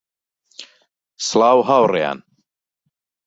[1.27, 2.19] سڵاو هاوڕێیان